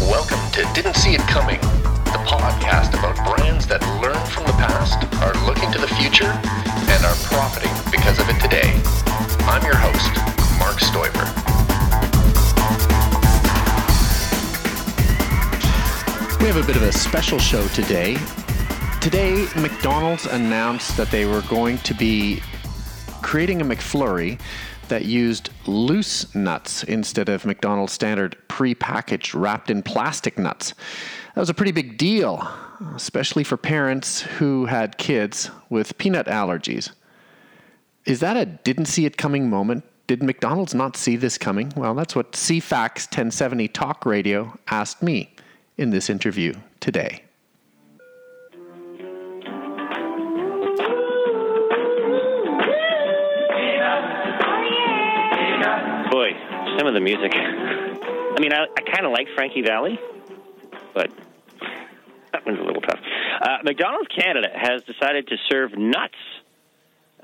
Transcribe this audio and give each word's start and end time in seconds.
Welcome 0.00 0.40
to 0.52 0.64
Didn't 0.72 0.94
See 0.96 1.12
It 1.12 1.20
Coming, 1.28 1.60
the 1.60 2.24
podcast 2.24 2.98
about 2.98 3.16
brands 3.36 3.66
that 3.66 3.82
learn 4.00 4.16
from 4.28 4.46
the 4.46 4.52
past, 4.52 5.04
are 5.20 5.34
looking 5.44 5.70
to 5.72 5.78
the 5.78 5.88
future, 5.88 6.24
and 6.24 7.04
are 7.04 7.14
profiting 7.24 7.70
because 7.92 8.18
of 8.18 8.30
it 8.30 8.40
today. 8.40 8.80
I'm 9.44 9.62
your 9.62 9.76
host, 9.76 10.14
Marc 10.58 10.78
Stoiber. 10.80 11.28
We 16.40 16.46
have 16.46 16.56
a 16.56 16.66
bit 16.66 16.76
of 16.76 16.82
a 16.82 16.92
special 16.92 17.38
show 17.38 17.68
today. 17.68 18.16
Today, 19.02 19.46
McDonald's 19.54 20.24
announced 20.24 20.96
that 20.96 21.10
they 21.10 21.26
were 21.26 21.42
going 21.42 21.76
to 21.80 21.92
be 21.92 22.40
creating 23.34 23.60
a 23.60 23.64
McFlurry 23.64 24.38
that 24.86 25.06
used 25.06 25.50
loose 25.66 26.32
nuts 26.36 26.84
instead 26.84 27.28
of 27.28 27.44
McDonald's 27.44 27.92
standard 27.92 28.36
pre-packaged 28.46 29.34
wrapped 29.34 29.70
in 29.70 29.82
plastic 29.82 30.38
nuts. 30.38 30.72
That 31.34 31.40
was 31.40 31.50
a 31.50 31.54
pretty 31.54 31.72
big 31.72 31.98
deal, 31.98 32.48
especially 32.94 33.42
for 33.42 33.56
parents 33.56 34.20
who 34.20 34.66
had 34.66 34.98
kids 34.98 35.50
with 35.68 35.98
peanut 35.98 36.26
allergies. 36.26 36.92
Is 38.04 38.20
that 38.20 38.36
a 38.36 38.46
didn't 38.46 38.86
see 38.86 39.04
it 39.04 39.16
coming 39.16 39.50
moment? 39.50 39.82
Did 40.06 40.22
McDonald's 40.22 40.72
not 40.72 40.96
see 40.96 41.16
this 41.16 41.36
coming? 41.36 41.72
Well, 41.76 41.96
that's 41.96 42.14
what 42.14 42.34
CFAX 42.34 43.08
1070 43.08 43.66
Talk 43.66 44.06
Radio 44.06 44.56
asked 44.68 45.02
me 45.02 45.34
in 45.76 45.90
this 45.90 46.08
interview 46.08 46.54
today. 46.78 47.24
Boy, 56.14 56.30
some 56.78 56.86
of 56.86 56.94
the 56.94 57.00
music. 57.00 57.32
I 57.34 58.38
mean, 58.38 58.52
I, 58.52 58.66
I 58.66 58.82
kind 58.82 59.04
of 59.04 59.10
like 59.10 59.26
Frankie 59.34 59.62
Valli, 59.62 59.98
but 60.94 61.10
that 62.32 62.46
one's 62.46 62.60
a 62.60 62.62
little 62.62 62.82
tough. 62.82 63.00
Uh, 63.42 63.58
McDonald's 63.64 64.06
Canada 64.16 64.46
has 64.54 64.84
decided 64.84 65.26
to 65.26 65.36
serve 65.50 65.76
nuts 65.76 66.14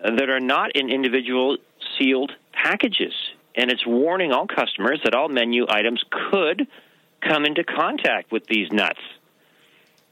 that 0.03 0.29
are 0.29 0.41
not 0.41 0.75
in 0.75 0.91
individual 0.91 1.59
sealed 1.97 2.33
packages, 2.53 3.13
and 3.55 3.71
it's 3.71 3.87
warning 3.87 4.33
all 4.33 4.49
customers 4.49 5.01
that 5.05 5.15
all 5.15 5.29
menu 5.29 5.67
items 5.69 6.03
could 6.33 6.67
come 7.21 7.45
into 7.45 7.63
contact 7.63 8.33
with 8.33 8.45
these 8.47 8.73
nuts. 8.73 8.99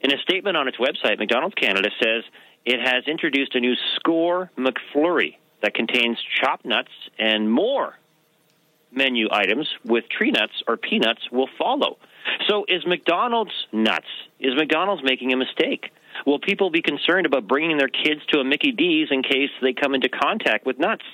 In 0.03 0.13
a 0.13 0.19
statement 0.19 0.57
on 0.57 0.69
its 0.69 0.77
website, 0.77 1.19
McDonald's 1.19 1.57
Canada 1.57 1.91
says 2.01 2.23
it 2.65 2.79
has 2.79 3.09
introduced 3.09 3.57
a 3.57 3.61
new 3.61 3.75
Skor 3.97 4.51
McFlurry 4.57 5.35
that 5.63 5.75
contains 5.75 6.17
chopped 6.41 6.65
nuts 6.65 6.93
and 7.19 7.51
more 7.51 7.97
menu 8.93 9.29
items 9.31 9.69
with 9.85 10.05
tree 10.09 10.31
nuts 10.31 10.63
or 10.67 10.77
peanuts 10.77 11.23
will 11.31 11.49
follow. 11.59 11.99
So 12.49 12.65
is 12.69 12.87
McDonald's 12.87 13.53
nuts? 13.73 14.07
Is 14.41 14.55
McDonald's 14.57 15.03
making 15.05 15.33
a 15.33 15.37
mistake? 15.37 15.91
Will 16.27 16.39
people 16.39 16.71
be 16.71 16.83
concerned 16.83 17.27
about 17.27 17.47
bringing 17.47 17.79
their 17.79 17.89
kids 17.89 18.21
to 18.33 18.41
a 18.41 18.45
Mickey 18.45 18.73
D's 18.73 19.09
in 19.11 19.23
case 19.23 19.51
they 19.63 19.73
come 19.73 19.95
into 19.95 20.09
contact 20.09 20.67
with 20.67 20.79
nuts? 20.79 21.05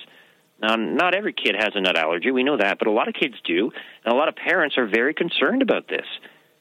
Now, 0.61 0.75
not 0.75 1.15
every 1.15 1.33
kid 1.33 1.55
has 1.57 1.71
a 1.75 1.81
nut 1.81 1.97
allergy, 1.97 2.31
we 2.31 2.43
know 2.43 2.57
that, 2.57 2.79
but 2.79 2.87
a 2.87 2.91
lot 2.91 3.07
of 3.07 3.13
kids 3.13 3.35
do, 3.43 3.71
and 4.03 4.13
a 4.13 4.17
lot 4.17 4.29
of 4.29 4.35
parents 4.35 4.77
are 4.77 4.87
very 4.87 5.13
concerned 5.13 5.61
about 5.61 5.87
this. 5.87 6.05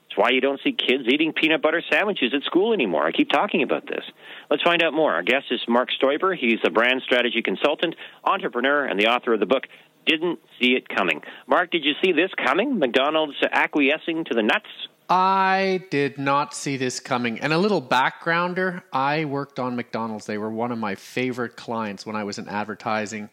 It's 0.07 0.17
why 0.17 0.31
you 0.31 0.41
don't 0.41 0.61
see 0.63 0.73
kids 0.73 1.05
eating 1.09 1.33
peanut 1.33 1.63
butter 1.63 1.83
sandwiches 1.91 2.33
at 2.35 2.43
school 2.43 2.73
anymore. 2.73 3.07
I 3.07 3.13
keep 3.13 3.31
talking 3.31 3.63
about 3.63 3.87
this. 3.87 4.05
Let's 4.51 4.63
find 4.63 4.83
out 4.83 4.95
more. 4.95 5.13
Our 5.13 5.23
guest 5.23 5.47
is 5.51 5.61
Marc 5.69 5.89
Stoiber. 5.91 6.37
He's 6.37 6.61
a 6.65 6.71
brand 6.71 7.03
strategy 7.05 7.43
consultant, 7.43 7.95
entrepreneur, 8.25 8.85
and 8.85 8.99
the 8.99 9.07
author 9.07 9.33
of 9.33 9.41
the 9.41 9.47
book 9.47 9.65
Didn't 10.07 10.41
See 10.61 10.75
It 10.75 10.89
Coming. 10.89 11.23
Marc, 11.47 11.71
did 11.71 11.85
you 11.85 11.93
see 12.03 12.13
this 12.13 12.31
coming? 12.45 12.79
McDonald's 12.79 13.37
acquiescing 13.53 14.25
to 14.25 14.35
the 14.35 14.43
nuts? 14.43 14.67
I 15.09 15.85
did 15.91 16.19
not 16.19 16.55
see 16.55 16.77
this 16.77 16.99
coming. 16.99 17.41
And 17.41 17.53
a 17.53 17.59
little 17.59 17.83
backgrounder 17.83 18.83
I 18.93 19.27
worked 19.27 19.59
on 19.59 19.77
McDonald's. 19.77 20.27
They 20.27 20.39
were 20.39 20.51
one 20.51 20.73
of 20.73 20.79
my 20.79 20.95
favorite 20.95 21.57
clients 21.57 22.07
when 22.07 22.17
I 22.17 22.25
was 22.25 22.39
in 22.39 22.49
advertising 22.49 23.29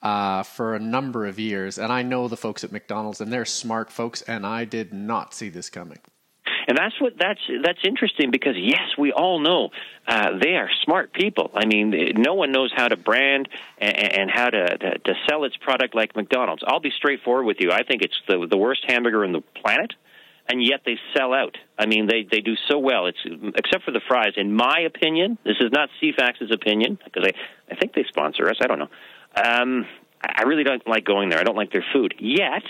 uh, 0.00 0.44
for 0.44 0.74
a 0.74 0.78
number 0.78 1.26
of 1.26 1.38
years. 1.38 1.78
And 1.78 1.92
I 1.92 2.02
know 2.02 2.28
the 2.28 2.36
folks 2.36 2.62
at 2.62 2.70
McDonald's, 2.70 3.20
and 3.20 3.32
they're 3.32 3.44
smart 3.44 3.90
folks, 3.90 4.22
and 4.22 4.46
I 4.46 4.64
did 4.64 4.92
not 4.92 5.34
see 5.34 5.48
this 5.48 5.70
coming. 5.70 5.98
And 6.68 6.76
that's 6.76 7.00
what 7.00 7.14
that's 7.18 7.40
that's 7.64 7.78
interesting 7.82 8.30
because 8.30 8.54
yes, 8.58 8.90
we 8.98 9.10
all 9.10 9.40
know 9.40 9.70
uh, 10.06 10.38
they 10.38 10.50
are 10.50 10.68
smart 10.84 11.14
people. 11.14 11.50
I 11.54 11.64
mean, 11.64 12.12
no 12.16 12.34
one 12.34 12.52
knows 12.52 12.70
how 12.76 12.88
to 12.88 12.96
brand 12.96 13.48
and, 13.78 13.96
and 13.96 14.30
how 14.30 14.50
to, 14.50 14.76
to 14.76 14.98
to 14.98 15.14
sell 15.26 15.44
its 15.44 15.56
product 15.56 15.94
like 15.94 16.14
McDonald's. 16.14 16.62
I'll 16.66 16.78
be 16.78 16.92
straightforward 16.94 17.46
with 17.46 17.56
you. 17.60 17.70
I 17.72 17.84
think 17.84 18.02
it's 18.02 18.20
the 18.28 18.46
the 18.48 18.58
worst 18.58 18.84
hamburger 18.86 19.24
in 19.24 19.32
the 19.32 19.40
planet, 19.62 19.94
and 20.46 20.62
yet 20.62 20.82
they 20.84 20.98
sell 21.16 21.32
out. 21.32 21.56
I 21.78 21.86
mean, 21.86 22.06
they 22.06 22.26
they 22.30 22.40
do 22.40 22.54
so 22.68 22.78
well. 22.78 23.06
It's 23.06 23.24
except 23.56 23.84
for 23.84 23.90
the 23.90 24.02
fries, 24.06 24.34
in 24.36 24.52
my 24.52 24.80
opinion. 24.86 25.38
This 25.44 25.56
is 25.60 25.72
not 25.72 25.88
CFAX's 26.02 26.52
opinion 26.52 26.98
because 27.02 27.24
I 27.24 27.72
I 27.72 27.76
think 27.76 27.94
they 27.94 28.04
sponsor 28.08 28.46
us. 28.46 28.56
I 28.60 28.66
don't 28.66 28.78
know. 28.78 28.90
Um, 29.42 29.86
I 30.22 30.42
really 30.42 30.64
don't 30.64 30.86
like 30.86 31.06
going 31.06 31.30
there. 31.30 31.38
I 31.38 31.44
don't 31.44 31.56
like 31.56 31.72
their 31.72 31.84
food. 31.94 32.14
Yet 32.18 32.64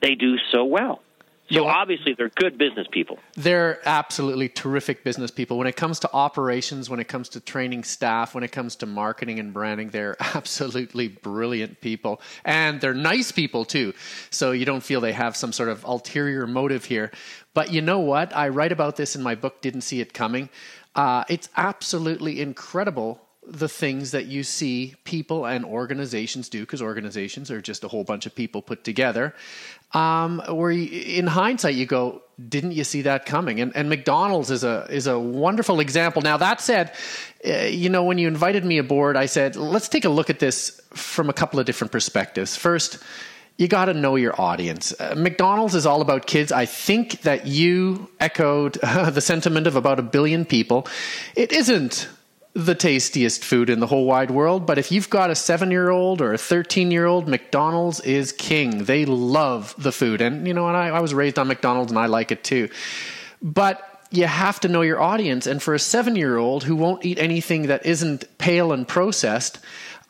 they 0.00 0.14
do 0.14 0.36
so 0.50 0.64
well. 0.64 1.02
So 1.50 1.66
obviously 1.66 2.14
they're 2.14 2.30
good 2.30 2.56
business 2.56 2.86
people. 2.90 3.18
They're 3.34 3.80
absolutely 3.86 4.48
terrific 4.48 5.04
business 5.04 5.30
people. 5.30 5.58
When 5.58 5.66
it 5.66 5.76
comes 5.76 6.00
to 6.00 6.12
operations, 6.12 6.88
when 6.88 7.00
it 7.00 7.08
comes 7.08 7.28
to 7.30 7.40
training 7.40 7.84
staff, 7.84 8.34
when 8.34 8.44
it 8.44 8.52
comes 8.52 8.76
to 8.76 8.86
marketing 8.86 9.38
and 9.38 9.52
branding, 9.52 9.90
they're 9.90 10.16
absolutely 10.34 11.08
brilliant 11.08 11.80
people. 11.80 12.20
And 12.44 12.80
they're 12.80 12.94
nice 12.94 13.30
people 13.30 13.64
too. 13.64 13.92
So 14.30 14.52
you 14.52 14.64
don't 14.64 14.82
feel 14.82 15.00
they 15.00 15.12
have 15.12 15.36
some 15.36 15.52
sort 15.52 15.68
of 15.68 15.84
ulterior 15.84 16.46
motive 16.46 16.86
here. 16.86 17.10
But 17.52 17.70
you 17.72 17.82
know 17.82 18.00
what? 18.00 18.34
I 18.34 18.48
write 18.48 18.72
about 18.72 18.96
this 18.96 19.14
in 19.14 19.22
my 19.22 19.34
book, 19.34 19.60
Didn't 19.60 19.82
See 19.82 20.00
It 20.00 20.14
Coming. 20.14 20.48
Uh, 20.94 21.24
it's 21.28 21.48
absolutely 21.56 22.40
incredible 22.40 23.23
the 23.46 23.68
things 23.68 24.12
that 24.12 24.26
you 24.26 24.42
see 24.42 24.94
people 25.04 25.44
and 25.44 25.64
organizations 25.64 26.48
do, 26.48 26.60
because 26.60 26.80
organizations 26.80 27.50
are 27.50 27.60
just 27.60 27.84
a 27.84 27.88
whole 27.88 28.04
bunch 28.04 28.26
of 28.26 28.34
people 28.34 28.62
put 28.62 28.84
together. 28.84 29.34
Um, 29.92 30.42
where 30.48 30.70
you, 30.70 31.18
in 31.18 31.26
hindsight 31.26 31.74
you 31.74 31.86
go, 31.86 32.22
didn't 32.48 32.72
you 32.72 32.84
see 32.84 33.02
that 33.02 33.26
coming? 33.26 33.60
And, 33.60 33.74
and 33.76 33.88
McDonald's 33.88 34.50
is 34.50 34.64
a 34.64 34.86
is 34.90 35.06
a 35.06 35.18
wonderful 35.18 35.80
example. 35.80 36.22
Now 36.22 36.36
that 36.38 36.60
said, 36.60 36.92
uh, 37.46 37.66
you 37.66 37.88
know 37.88 38.02
when 38.02 38.18
you 38.18 38.26
invited 38.26 38.64
me 38.64 38.78
aboard, 38.78 39.16
I 39.16 39.26
said 39.26 39.56
let's 39.56 39.88
take 39.88 40.04
a 40.04 40.08
look 40.08 40.30
at 40.30 40.40
this 40.40 40.80
from 40.92 41.30
a 41.30 41.32
couple 41.32 41.60
of 41.60 41.66
different 41.66 41.92
perspectives. 41.92 42.56
First. 42.56 42.98
You 43.56 43.68
got 43.68 43.84
to 43.84 43.94
know 43.94 44.16
your 44.16 44.34
audience. 44.40 44.92
Uh, 44.98 45.14
McDonald's 45.16 45.76
is 45.76 45.86
all 45.86 46.00
about 46.00 46.26
kids. 46.26 46.50
I 46.50 46.66
think 46.66 47.20
that 47.20 47.46
you 47.46 48.10
echoed 48.18 48.80
uh, 48.82 49.10
the 49.10 49.20
sentiment 49.20 49.68
of 49.68 49.76
about 49.76 50.00
a 50.00 50.02
billion 50.02 50.44
people. 50.44 50.88
It 51.36 51.52
isn't 51.52 52.08
the 52.54 52.74
tastiest 52.74 53.44
food 53.44 53.68
in 53.68 53.80
the 53.80 53.86
whole 53.86 54.06
wide 54.06 54.30
world, 54.30 54.64
but 54.64 54.78
if 54.78 54.92
you've 54.92 55.10
got 55.10 55.30
a 55.30 55.34
seven 55.34 55.70
year 55.72 55.90
old 55.90 56.22
or 56.22 56.32
a 56.32 56.38
13 56.38 56.90
year 56.90 57.04
old, 57.04 57.28
McDonald's 57.28 58.00
is 58.00 58.30
king. 58.32 58.84
They 58.84 59.04
love 59.04 59.74
the 59.76 59.90
food. 59.90 60.20
And, 60.20 60.46
you 60.46 60.54
know, 60.54 60.68
and 60.68 60.76
I, 60.76 60.88
I 60.88 61.00
was 61.00 61.12
raised 61.12 61.38
on 61.38 61.48
McDonald's 61.48 61.90
and 61.90 61.98
I 61.98 62.06
like 62.06 62.30
it 62.30 62.44
too. 62.44 62.68
But 63.42 64.06
you 64.12 64.26
have 64.26 64.60
to 64.60 64.68
know 64.68 64.82
your 64.82 65.00
audience. 65.00 65.48
And 65.48 65.60
for 65.60 65.74
a 65.74 65.78
seven 65.80 66.14
year 66.14 66.36
old 66.36 66.62
who 66.62 66.76
won't 66.76 67.04
eat 67.04 67.18
anything 67.18 67.66
that 67.66 67.84
isn't 67.84 68.38
pale 68.38 68.72
and 68.72 68.86
processed, 68.86 69.58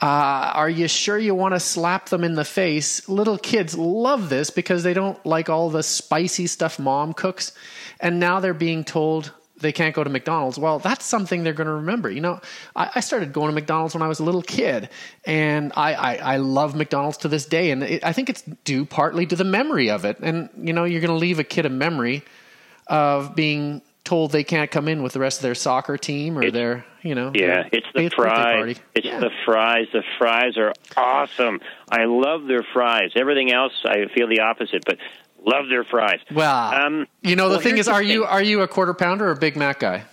uh, 0.02 0.52
are 0.54 0.68
you 0.68 0.86
sure 0.86 1.16
you 1.16 1.34
want 1.34 1.54
to 1.54 1.60
slap 1.60 2.10
them 2.10 2.24
in 2.24 2.34
the 2.34 2.44
face? 2.44 3.08
Little 3.08 3.38
kids 3.38 3.78
love 3.78 4.28
this 4.28 4.50
because 4.50 4.82
they 4.82 4.92
don't 4.92 5.24
like 5.24 5.48
all 5.48 5.70
the 5.70 5.82
spicy 5.82 6.46
stuff 6.46 6.78
mom 6.78 7.14
cooks. 7.14 7.52
And 8.00 8.20
now 8.20 8.40
they're 8.40 8.52
being 8.52 8.84
told 8.84 9.32
they 9.64 9.72
can't 9.72 9.94
go 9.94 10.04
to 10.04 10.10
McDonald's. 10.10 10.58
Well, 10.58 10.78
that's 10.78 11.04
something 11.04 11.42
they're 11.42 11.54
going 11.54 11.66
to 11.66 11.74
remember. 11.74 12.10
You 12.10 12.20
know, 12.20 12.40
I, 12.76 12.90
I, 12.96 13.00
started 13.00 13.32
going 13.32 13.48
to 13.48 13.54
McDonald's 13.54 13.94
when 13.94 14.02
I 14.02 14.08
was 14.08 14.20
a 14.20 14.24
little 14.24 14.42
kid, 14.42 14.90
and 15.24 15.72
I, 15.74 15.94
I, 15.94 16.14
I 16.16 16.36
love 16.36 16.76
McDonald's 16.76 17.16
to 17.18 17.28
this 17.28 17.46
day. 17.46 17.70
And 17.70 17.82
it, 17.82 18.04
I 18.04 18.12
think 18.12 18.28
it's 18.28 18.42
due 18.64 18.84
partly 18.84 19.26
to 19.26 19.34
the 19.34 19.44
memory 19.44 19.90
of 19.90 20.04
it. 20.04 20.18
And, 20.20 20.50
you 20.56 20.74
know, 20.74 20.84
you're 20.84 21.00
going 21.00 21.10
to 21.10 21.16
leave 21.16 21.38
a 21.38 21.44
kid 21.44 21.66
a 21.66 21.70
memory 21.70 22.22
of 22.86 23.34
being 23.34 23.80
told 24.04 24.32
they 24.32 24.44
can't 24.44 24.70
come 24.70 24.86
in 24.86 25.02
with 25.02 25.14
the 25.14 25.20
rest 25.20 25.38
of 25.38 25.42
their 25.42 25.54
soccer 25.54 25.96
team 25.96 26.36
or 26.36 26.42
it's, 26.42 26.52
their, 26.52 26.84
you 27.00 27.14
know. 27.14 27.32
Yeah, 27.34 27.66
it's 27.72 27.86
the 27.94 28.10
fries. 28.10 28.78
It's 28.94 29.06
yeah. 29.06 29.18
the 29.18 29.30
fries. 29.46 29.86
The 29.94 30.02
fries 30.18 30.58
are 30.58 30.74
awesome. 30.94 31.60
I 31.88 32.04
love 32.04 32.46
their 32.46 32.62
fries. 32.74 33.12
Everything 33.16 33.50
else, 33.50 33.72
I 33.84 34.06
feel 34.14 34.28
the 34.28 34.40
opposite. 34.40 34.84
But 34.84 34.98
Love 35.46 35.68
their 35.68 35.84
fries. 35.84 36.20
Well, 36.32 36.74
um, 36.74 37.06
you 37.22 37.36
know 37.36 37.48
the 37.48 37.56
well, 37.56 37.60
thing 37.60 37.78
is, 37.78 37.86
the 37.86 37.92
are 37.92 38.00
thing. 38.00 38.10
you 38.10 38.24
are 38.24 38.42
you 38.42 38.62
a 38.62 38.68
quarter 38.68 38.94
pounder 38.94 39.28
or 39.28 39.32
a 39.32 39.36
Big 39.36 39.56
Mac 39.56 39.78
guy? 39.80 40.04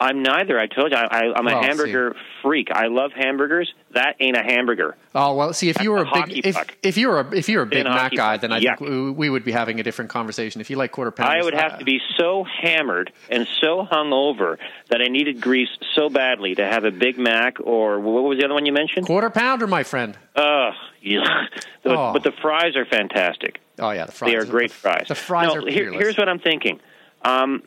I'm 0.00 0.22
neither. 0.22 0.58
I 0.58 0.66
told 0.66 0.90
you, 0.90 0.96
I, 0.98 1.04
I, 1.04 1.32
I'm 1.34 1.46
a 1.46 1.52
Well, 1.52 1.62
see. 1.62 1.66
hamburger 1.68 2.16
freak. 2.42 2.68
I 2.72 2.88
love 2.88 3.12
hamburgers. 3.12 3.72
That 3.92 4.16
ain't 4.20 4.36
a 4.36 4.42
hamburger. 4.42 4.96
Oh 5.14 5.34
well, 5.36 5.52
see 5.54 5.68
if 5.70 5.80
you 5.80 5.92
were 5.92 5.98
a 5.98 6.10
a 6.10 6.26
big 6.26 6.44
if, 6.44 6.56
if 6.82 6.96
you 6.98 7.08
were 7.08 7.20
a, 7.20 7.30
if 7.34 7.48
you 7.48 7.56
were 7.58 7.62
a 7.62 7.66
big 7.66 7.84
Mac 7.84 8.12
guy, 8.14 8.34
puck. 8.34 8.40
then 8.42 8.52
I 8.52 8.60
Yuck. 8.60 8.78
think 8.78 8.90
we, 8.90 9.10
we 9.12 9.30
would 9.30 9.44
be 9.44 9.52
having 9.52 9.78
a 9.80 9.82
different 9.84 10.10
conversation. 10.10 10.60
If 10.60 10.68
you 10.68 10.76
like 10.76 10.90
quarter 10.92 11.12
pounders, 11.12 11.40
I 11.40 11.44
would 11.44 11.54
have 11.54 11.74
uh, 11.74 11.78
to 11.78 11.84
be 11.84 12.00
so 12.18 12.44
hammered 12.44 13.12
and 13.30 13.46
so 13.60 13.86
hungover 13.90 14.58
that 14.90 15.00
I 15.00 15.04
needed 15.10 15.40
grease 15.40 15.70
so 15.94 16.10
badly 16.10 16.56
to 16.56 16.66
have 16.66 16.84
a 16.84 16.90
Big 16.90 17.16
Mac 17.16 17.58
or 17.60 18.00
what 18.00 18.24
was 18.24 18.38
the 18.38 18.44
other 18.44 18.54
one 18.54 18.66
you 18.66 18.72
mentioned? 18.72 19.06
quarter 19.06 19.30
pounder, 19.30 19.66
my 19.68 19.84
friend. 19.84 20.18
Ugh, 20.36 20.74
yeah. 21.00 21.20
Oh. 21.86 22.14
but 22.14 22.22
the 22.24 22.32
fries 22.32 22.76
are 22.76 22.86
fantastic. 22.86 23.60
Oh 23.78 23.90
yeah, 23.90 24.06
the 24.06 24.12
fries. 24.12 24.30
They 24.30 24.36
are 24.36 24.44
great 24.44 24.70
the, 24.70 24.76
fries. 24.76 25.06
The 25.08 25.14
fries 25.14 25.48
No, 25.48 25.56
are 25.56 25.60
here- 25.68 25.84
peerless. 25.84 26.00
Here's 26.00 26.16
what 26.18 26.28
I'm 26.28 26.38
thinking. 26.38 26.80
Um, 27.22 27.62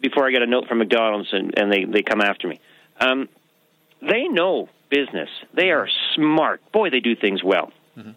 before 0.00 0.26
I 0.26 0.30
get 0.32 0.42
a 0.42 0.46
note 0.46 0.66
from 0.68 0.78
McDonald's 0.78 1.28
and, 1.32 1.56
and 1.56 1.72
they, 1.72 1.84
they 1.84 2.02
come 2.02 2.20
after 2.20 2.48
me. 2.48 2.60
Um, 3.00 3.28
they 4.00 4.24
know 4.24 4.68
business. 4.90 5.28
They 5.54 5.70
are 5.70 5.88
smart. 6.14 6.60
Boy, 6.72 6.90
they 6.90 7.00
do 7.00 7.14
things 7.14 7.42
well. 7.42 7.72
Mm-hmm. 7.96 8.10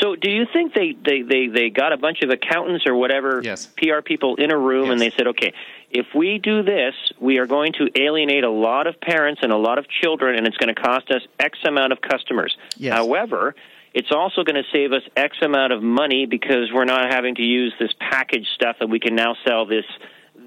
So, 0.00 0.14
do 0.16 0.30
you 0.30 0.46
think 0.50 0.72
they, 0.74 0.92
they, 0.92 1.22
they, 1.22 1.48
they 1.48 1.70
got 1.70 1.92
a 1.92 1.96
bunch 1.96 2.22
of 2.22 2.30
accountants 2.30 2.86
or 2.86 2.94
whatever 2.94 3.40
Yes. 3.42 3.66
PR 3.76 4.00
people 4.02 4.36
in 4.36 4.50
a 4.50 4.58
room 4.58 4.90
and 4.90 5.00
they 5.00 5.10
said, 5.10 5.26
okay, 5.28 5.52
if 5.90 6.06
we 6.14 6.38
do 6.38 6.62
this, 6.62 6.94
we 7.20 7.38
are 7.38 7.46
going 7.46 7.72
to 7.74 7.88
alienate 8.00 8.44
a 8.44 8.50
lot 8.50 8.86
of 8.86 9.00
parents 9.00 9.40
and 9.42 9.52
a 9.52 9.56
lot 9.56 9.78
of 9.78 9.86
children, 9.88 10.36
and 10.36 10.46
it's 10.46 10.56
going 10.56 10.74
to 10.74 10.80
cost 10.80 11.10
us 11.10 11.22
X 11.38 11.58
amount 11.64 11.92
of 11.92 12.00
customers. 12.00 12.56
Yes. 12.76 12.94
However, 12.94 13.54
it's 13.96 14.12
also 14.12 14.44
going 14.44 14.62
to 14.62 14.68
save 14.70 14.92
us 14.92 15.02
X 15.16 15.38
amount 15.40 15.72
of 15.72 15.82
money 15.82 16.26
because 16.26 16.70
we're 16.72 16.84
not 16.84 17.10
having 17.10 17.34
to 17.36 17.42
use 17.42 17.72
this 17.80 17.92
package 17.98 18.46
stuff, 18.54 18.76
and 18.80 18.90
we 18.90 19.00
can 19.00 19.14
now 19.16 19.34
sell 19.46 19.64
this 19.64 19.86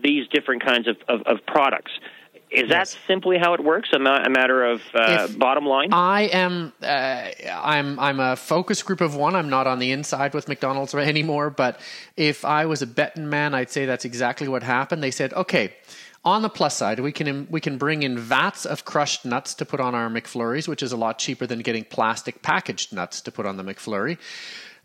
these 0.03 0.27
different 0.29 0.63
kinds 0.63 0.87
of, 0.87 0.97
of, 1.09 1.21
of 1.23 1.45
products. 1.47 1.91
Is 2.51 2.65
Yes. 2.69 2.93
that 2.93 2.99
simply 3.07 3.37
how 3.37 3.53
it 3.55 3.63
works? 3.63 3.89
A, 3.93 3.99
ma- 3.99 4.23
a 4.23 4.29
matter 4.29 4.63
of 4.65 4.81
uh, 4.93 5.27
bottom 5.37 5.65
line? 5.65 5.89
I 5.93 6.21
am 6.31 6.73
uh, 6.81 7.29
I'm 7.51 7.99
I'm 7.99 8.19
a 8.19 8.35
focus 8.35 8.81
group 8.83 9.01
of 9.01 9.15
one. 9.15 9.35
I'm 9.35 9.49
not 9.49 9.65
on 9.67 9.79
the 9.79 9.91
inside 9.91 10.33
with 10.35 10.47
McDonald's 10.47 10.93
anymore. 11.13 11.49
But 11.49 11.79
if 12.17 12.45
I 12.45 12.65
was 12.67 12.81
a 12.83 12.87
betting 12.87 13.29
man, 13.29 13.53
I'd 13.55 13.71
say 13.71 13.85
that's 13.85 14.05
exactly 14.05 14.47
what 14.47 14.61
happened. 14.63 15.01
They 15.03 15.11
said, 15.11 15.33
okay. 15.33 15.73
On 16.25 16.42
the 16.42 16.50
plus 16.50 16.75
side, 16.75 17.00
we 17.00 17.13
can 17.13 17.48
we 17.50 17.62
can 17.62 17.77
bring 17.77 18.04
in 18.04 18.18
vats 18.18 18.66
of 18.66 18.83
crushed 18.83 19.25
nuts 19.25 19.54
to 19.56 19.66
put 19.66 19.80
on 19.80 19.95
our 19.95 20.10
McFlurries, 20.10 20.68
which 20.68 20.83
is 20.83 20.92
a 20.92 20.98
lot 20.98 21.18
cheaper 21.18 21.48
than 21.48 21.60
getting 21.60 21.86
plastic 21.86 22.42
packaged 22.42 22.92
nuts 22.92 23.21
to 23.21 23.31
put 23.31 23.45
on 23.45 23.56
the 23.56 23.63
McFlurry. 23.63 24.18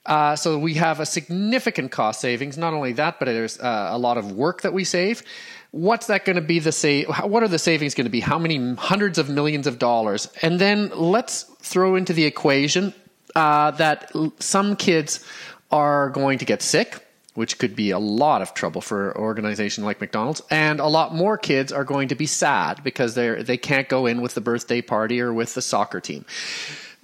Uh, 0.06 0.36
so 0.36 0.58
we 0.58 0.74
have 0.74 1.00
a 1.00 1.06
significant 1.06 1.90
cost 1.90 2.20
savings. 2.20 2.56
Not 2.58 2.74
only 2.74 2.92
that, 2.92 3.18
but 3.18 3.24
there's 3.24 3.58
uh, 3.58 3.88
a 3.90 3.98
lot 3.98 4.18
of 4.18 4.32
work 4.32 4.62
that 4.62 4.72
we 4.72 4.84
save. 4.84 5.22
What's 5.70 6.06
that 6.06 6.24
going 6.24 6.36
to 6.36 6.42
be? 6.42 6.60
The 6.60 6.72
say, 6.72 7.04
what 7.04 7.42
are 7.42 7.48
the 7.48 7.58
savings 7.58 7.94
going 7.94 8.04
to 8.04 8.10
be? 8.10 8.20
How 8.20 8.38
many 8.38 8.74
hundreds 8.74 9.18
of 9.18 9.28
millions 9.28 9.66
of 9.66 9.78
dollars? 9.78 10.28
And 10.42 10.60
then 10.60 10.90
let's 10.94 11.42
throw 11.42 11.96
into 11.96 12.12
the 12.12 12.24
equation 12.24 12.94
uh, 13.34 13.72
that 13.72 14.12
some 14.38 14.76
kids 14.76 15.24
are 15.72 16.10
going 16.10 16.38
to 16.38 16.44
get 16.44 16.62
sick. 16.62 17.03
Which 17.34 17.58
could 17.58 17.74
be 17.74 17.90
a 17.90 17.98
lot 17.98 18.42
of 18.42 18.54
trouble 18.54 18.80
for 18.80 19.10
an 19.10 19.16
organization 19.16 19.82
like 19.82 20.00
McDonald's, 20.00 20.40
and 20.50 20.78
a 20.78 20.86
lot 20.86 21.12
more 21.14 21.36
kids 21.36 21.72
are 21.72 21.82
going 21.82 22.08
to 22.08 22.14
be 22.14 22.26
sad 22.26 22.84
because 22.84 23.14
they 23.14 23.42
they 23.42 23.56
can't 23.56 23.88
go 23.88 24.06
in 24.06 24.22
with 24.22 24.34
the 24.34 24.40
birthday 24.40 24.80
party 24.80 25.20
or 25.20 25.32
with 25.32 25.54
the 25.54 25.62
soccer 25.62 26.00
team 26.00 26.24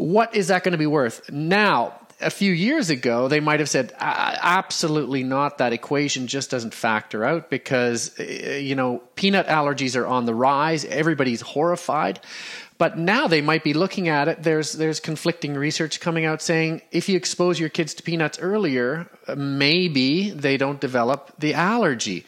what 0.01 0.35
is 0.35 0.49
that 0.49 0.65
going 0.65 0.73
to 0.73 0.79
be 0.79 0.87
worth? 0.87 1.31
Now, 1.31 1.93
a 2.23 2.31
few 2.31 2.53
years 2.53 2.91
ago, 2.91 3.29
they 3.29 3.41
might 3.41 3.61
have 3.61 3.69
said, 3.69 3.93
absolutely 3.99 5.23
not. 5.23 5.59
That 5.59 5.73
equation 5.73 6.27
just 6.27 6.51
doesn't 6.51 6.75
factor 6.75 7.25
out 7.25 7.51
because, 7.51 8.19
uh, 8.19 8.23
you 8.23 8.75
know, 8.75 9.03
peanut 9.15 9.47
allergies 9.47 9.99
are 10.01 10.07
on 10.07 10.25
the 10.25 10.35
rise. 10.35 10.85
Everybody's 10.87 11.41
horrified. 11.43 12.21
But 12.81 12.97
now 12.97 13.29
they 13.29 13.43
might 13.43 13.63
be 13.63 13.75
looking 13.75 14.09
at 14.09 14.27
it. 14.27 14.43
There's, 14.43 14.73
there's 14.73 15.01
conflicting 15.01 15.53
research 15.53 16.01
coming 16.01 16.25
out 16.25 16.41
saying 16.41 16.81
if 16.91 17.11
you 17.11 17.17
expose 17.19 17.61
your 17.61 17.69
kids 17.69 17.93
to 17.93 18.03
peanuts 18.03 18.39
earlier, 18.39 19.07
maybe 19.37 20.31
they 20.31 20.57
don't 20.57 20.81
develop 20.81 21.31
the 21.39 21.53
allergy. 21.53 22.25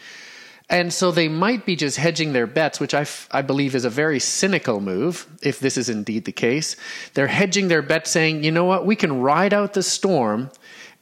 And 0.68 0.92
so 0.92 1.10
they 1.10 1.26
might 1.26 1.64
be 1.64 1.74
just 1.74 1.96
hedging 1.96 2.34
their 2.34 2.46
bets, 2.46 2.80
which 2.80 2.92
I, 2.92 3.00
f- 3.00 3.28
I 3.30 3.40
believe 3.40 3.74
is 3.74 3.86
a 3.86 3.90
very 3.90 4.20
cynical 4.20 4.78
move, 4.78 5.26
if 5.40 5.58
this 5.58 5.78
is 5.78 5.88
indeed 5.88 6.26
the 6.26 6.32
case. 6.32 6.76
They're 7.14 7.28
hedging 7.28 7.68
their 7.68 7.80
bet, 7.80 8.06
saying, 8.06 8.44
you 8.44 8.50
know 8.50 8.66
what, 8.66 8.84
we 8.84 8.94
can 8.94 9.22
ride 9.22 9.54
out 9.54 9.72
the 9.72 9.82
storm, 9.82 10.50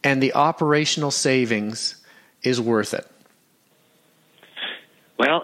and 0.05 0.23
the 0.23 0.33
operational 0.35 1.11
savings 1.11 1.97
is 2.45 2.61
worth 2.61 2.95
it. 2.95 3.05
Well, 5.19 5.43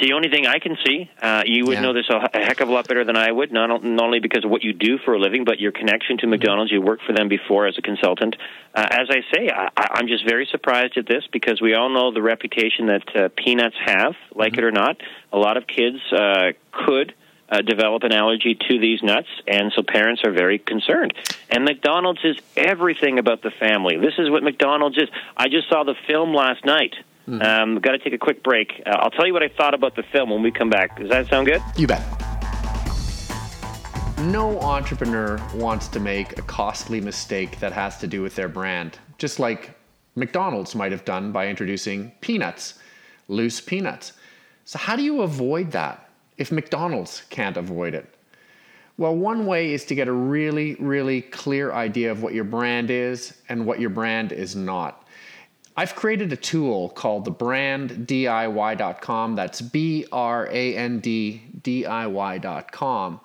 the 0.00 0.12
only 0.12 0.28
thing 0.28 0.46
I 0.46 0.58
can 0.58 0.76
see. 0.84 1.10
Uh, 1.20 1.42
you 1.46 1.66
would 1.66 1.74
Yeah. 1.74 1.80
know 1.82 1.92
this 1.92 2.08
a, 2.10 2.28
heck 2.32 2.60
of 2.60 2.68
a 2.68 2.72
lot 2.72 2.88
better 2.88 3.04
than 3.04 3.16
I 3.16 3.30
would, 3.30 3.52
not, 3.52 3.82
not 3.84 4.04
only 4.04 4.20
because 4.20 4.44
of 4.44 4.50
what 4.50 4.62
you 4.62 4.72
do 4.72 4.98
for 4.98 5.14
a 5.14 5.18
living, 5.18 5.44
but 5.44 5.60
your 5.60 5.72
connection 5.72 6.18
to 6.18 6.26
McDonald's. 6.26 6.70
You 6.72 6.80
worked 6.80 7.04
for 7.04 7.12
them 7.12 7.28
before 7.28 7.66
as 7.66 7.76
a 7.78 7.82
consultant. 7.82 8.36
Uh, 8.74 8.86
as 8.90 9.08
I 9.10 9.20
say, 9.34 9.50
I, 9.50 9.68
I'm 9.76 10.08
just 10.08 10.24
very 10.26 10.46
surprised 10.50 10.96
at 10.96 11.06
this 11.06 11.24
because 11.32 11.60
we 11.60 11.74
all 11.74 11.88
know 11.88 12.12
the 12.12 12.22
reputation 12.22 12.86
that 12.86 13.16
uh, 13.16 13.28
peanuts 13.36 13.76
have, 13.84 14.14
like 14.34 14.56
it 14.58 14.64
or 14.64 14.72
not. 14.72 14.96
A 15.32 15.38
lot 15.38 15.56
of 15.56 15.66
kids 15.66 15.98
uh, 16.12 16.52
could. 16.72 17.14
Uh, 17.50 17.62
develop 17.62 18.02
an 18.02 18.12
allergy 18.12 18.54
to 18.54 18.78
these 18.78 19.02
nuts, 19.02 19.26
and 19.46 19.72
so 19.74 19.82
parents 19.82 20.20
are 20.22 20.32
very 20.32 20.58
concerned. 20.58 21.14
And 21.48 21.64
McDonald's 21.64 22.20
is 22.22 22.36
everything 22.58 23.18
about 23.18 23.40
the 23.40 23.50
family. 23.50 23.96
This 23.96 24.12
is 24.18 24.28
what 24.28 24.42
McDonald's 24.42 24.98
is. 24.98 25.08
I 25.34 25.48
just 25.48 25.66
saw 25.70 25.82
the 25.82 25.94
film 26.06 26.34
last 26.34 26.66
night. 26.66 26.94
Um, 27.28 27.78
Got 27.80 27.92
to 27.92 27.98
take 27.98 28.14
a 28.14 28.18
quick 28.18 28.42
break. 28.42 28.82
Uh, 28.86 28.90
I'll 28.90 29.10
tell 29.10 29.26
you 29.26 29.32
what 29.32 29.42
I 29.42 29.48
thought 29.48 29.74
about 29.74 29.96
the 29.96 30.02
film 30.02 30.30
when 30.30 30.42
we 30.42 30.50
come 30.50 30.70
back. 30.70 30.98
Does 30.98 31.10
that 31.10 31.28
sound 31.28 31.46
good? 31.46 31.62
You 31.76 31.86
bet. 31.86 32.02
No 34.20 34.58
entrepreneur 34.60 35.38
wants 35.54 35.88
to 35.88 36.00
make 36.00 36.38
a 36.38 36.42
costly 36.42 37.00
mistake 37.00 37.60
that 37.60 37.72
has 37.72 37.98
to 37.98 38.06
do 38.06 38.22
with 38.22 38.34
their 38.34 38.48
brand, 38.48 38.98
just 39.18 39.38
like 39.38 39.78
McDonald's 40.16 40.74
might 40.74 40.90
have 40.90 41.04
done 41.04 41.30
by 41.30 41.48
introducing 41.48 42.10
peanuts, 42.20 42.80
loose 43.28 43.60
peanuts. 43.60 44.14
So, 44.64 44.78
how 44.78 44.96
do 44.96 45.02
you 45.02 45.22
avoid 45.22 45.70
that 45.72 46.08
if 46.36 46.50
McDonald's 46.50 47.22
can't 47.30 47.56
avoid 47.56 47.94
it? 47.94 48.12
Well, 48.96 49.14
one 49.14 49.46
way 49.46 49.72
is 49.72 49.84
to 49.86 49.94
get 49.94 50.08
a 50.08 50.12
really, 50.12 50.74
really 50.76 51.22
clear 51.22 51.72
idea 51.72 52.10
of 52.10 52.22
what 52.22 52.34
your 52.34 52.44
brand 52.44 52.90
is 52.90 53.34
and 53.48 53.64
what 53.64 53.78
your 53.78 53.90
brand 53.90 54.32
is 54.32 54.56
not. 54.56 55.06
I've 55.78 55.94
created 55.94 56.32
a 56.32 56.36
tool 56.36 56.88
called 56.88 57.24
the 57.24 57.30
branddiy.com. 57.30 59.36
That's 59.36 59.60
B 59.60 60.06
R 60.10 60.48
A 60.50 60.76
N 60.76 60.98
D 60.98 61.42
D 61.62 61.86
I 61.86 62.08
Y.com. 62.08 63.20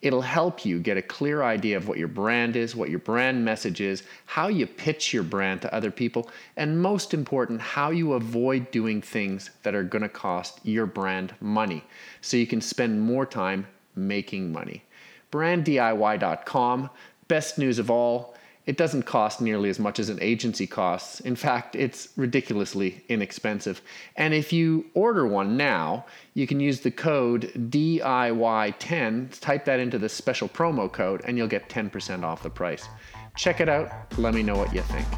It'll 0.00 0.20
help 0.20 0.64
you 0.64 0.80
get 0.80 0.96
a 0.96 1.02
clear 1.02 1.44
idea 1.44 1.76
of 1.76 1.86
what 1.86 1.98
your 1.98 2.08
brand 2.08 2.56
is, 2.56 2.74
what 2.74 2.90
your 2.90 2.98
brand 2.98 3.44
message 3.44 3.80
is, 3.80 4.02
how 4.26 4.48
you 4.48 4.66
pitch 4.66 5.12
your 5.12 5.22
brand 5.22 5.62
to 5.62 5.72
other 5.72 5.92
people, 5.92 6.28
and 6.56 6.82
most 6.82 7.14
important, 7.14 7.60
how 7.60 7.90
you 7.90 8.14
avoid 8.14 8.72
doing 8.72 9.00
things 9.00 9.50
that 9.62 9.76
are 9.76 9.84
going 9.84 10.02
to 10.02 10.08
cost 10.08 10.58
your 10.64 10.86
brand 10.86 11.32
money 11.40 11.84
so 12.20 12.36
you 12.36 12.48
can 12.48 12.60
spend 12.60 13.00
more 13.00 13.24
time 13.24 13.64
making 13.94 14.50
money. 14.50 14.82
Branddiy.com, 15.30 16.90
best 17.28 17.58
news 17.58 17.78
of 17.78 17.92
all. 17.92 18.31
It 18.64 18.76
doesn't 18.76 19.02
cost 19.02 19.40
nearly 19.40 19.70
as 19.70 19.80
much 19.80 19.98
as 19.98 20.08
an 20.08 20.18
agency 20.20 20.68
costs. 20.68 21.18
In 21.20 21.34
fact, 21.34 21.74
it's 21.74 22.10
ridiculously 22.16 23.02
inexpensive. 23.08 23.82
And 24.14 24.32
if 24.32 24.52
you 24.52 24.86
order 24.94 25.26
one 25.26 25.56
now, 25.56 26.06
you 26.34 26.46
can 26.46 26.60
use 26.60 26.80
the 26.80 26.92
code 26.92 27.50
DIY10, 27.56 29.40
type 29.40 29.64
that 29.64 29.80
into 29.80 29.98
the 29.98 30.08
special 30.08 30.48
promo 30.48 30.90
code, 30.90 31.22
and 31.24 31.36
you'll 31.36 31.48
get 31.48 31.68
10% 31.68 32.22
off 32.22 32.44
the 32.44 32.50
price. 32.50 32.88
Check 33.36 33.60
it 33.60 33.68
out. 33.68 33.90
Let 34.16 34.32
me 34.32 34.44
know 34.44 34.56
what 34.56 34.72
you 34.72 34.82
think. 34.82 35.08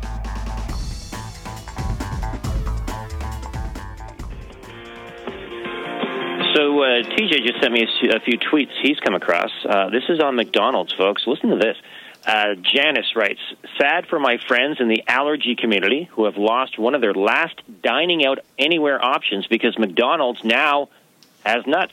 So 6.54 6.80
uh, 6.80 7.02
TJ 7.02 7.45
just 7.45 7.61
sent 7.61 7.73
me 7.73 7.83
a 7.83 8.21
few 8.21 8.38
tweets 8.38 8.71
he's 8.80 8.99
come 9.00 9.14
across. 9.14 9.50
Uh, 9.68 9.90
this 9.90 10.04
is 10.09 10.21
on 10.21 10.37
McDonald's, 10.37 10.95
folks. 10.95 11.25
Listen 11.26 11.50
to 11.50 11.57
this. 11.57 11.76
Uh, 12.26 12.54
Janice 12.54 13.14
writes, 13.14 13.40
"Sad 13.78 14.07
for 14.07 14.19
my 14.19 14.38
friends 14.38 14.81
in 14.81 14.88
the 14.88 15.02
allergy 15.07 15.57
community 15.57 16.09
who 16.12 16.25
have 16.25 16.37
lost 16.37 16.78
one 16.78 16.95
of 16.95 17.00
their 17.00 17.12
last 17.12 17.61
dining 17.83 18.25
out 18.25 18.38
anywhere 18.59 19.02
options 19.04 19.47
because 19.47 19.78
McDonald's 19.78 20.43
now 20.43 20.88
has 21.45 21.66
nuts." 21.66 21.93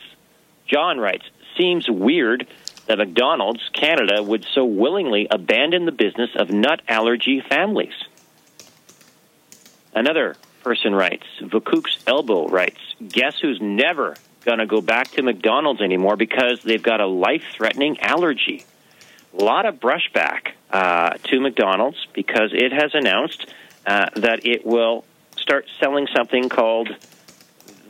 John 0.68 1.00
writes, 1.00 1.26
"Seems 1.58 1.90
weird 1.90 2.48
that 2.88 2.98
McDonald's 2.98 3.68
Canada 3.74 4.24
would 4.24 4.46
so 4.54 4.64
willingly 4.64 5.28
abandon 5.30 5.86
the 5.86 5.92
business 5.92 6.30
of 6.36 6.50
nut 6.50 6.82
allergy 6.88 7.42
families." 7.42 7.94
Another 9.94 10.36
person 10.64 10.96
writes, 10.96 11.26
Vakook's 11.42 11.98
Elbow 12.08 12.48
writes, 12.48 12.80
guess 13.06 13.38
who's 13.40 13.60
never 13.62 14.16
going 14.46 14.60
to 14.60 14.66
go 14.66 14.82
back 14.82 15.12
to 15.12 15.22
McDonald's 15.22 15.82
anymore 15.82 16.16
because 16.16 16.62
they've 16.64 16.82
got 16.82 17.02
a 17.02 17.08
life 17.08 17.44
threatening 17.54 18.00
allergy? 18.00 18.66
A 19.38 19.44
lot 19.44 19.66
of 19.66 19.76
brushback 19.76 20.52
uh, 20.72 21.12
to 21.12 21.40
McDonald's 21.40 22.06
because 22.14 22.52
it 22.54 22.72
has 22.74 22.94
announced 22.94 23.46
uh, 23.86 24.08
that 24.16 24.46
it 24.46 24.66
will 24.66 25.06
start 25.38 25.66
selling 25.80 26.08
something 26.16 26.50
called 26.50 26.90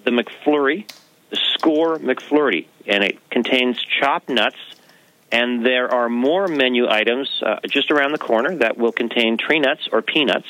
the 0.03 0.12
McFlurry, 0.12 0.89
the 1.29 1.38
Skor 1.38 1.98
McFlurry, 1.98 2.67
and 2.88 3.03
it 3.03 3.29
contains 3.29 3.79
chopped 4.00 4.29
nuts. 4.29 4.57
And 5.31 5.65
there 5.65 5.93
are 5.93 6.10
more 6.10 6.48
menu 6.48 6.89
items 6.89 7.41
uh, 7.45 7.60
just 7.69 7.89
around 7.89 8.12
the 8.12 8.17
corner 8.17 8.57
that 8.57 8.77
will 8.77 8.91
contain 8.91 9.38
tree 9.38 9.60
nuts 9.60 9.88
or 9.91 10.01
peanuts. 10.01 10.48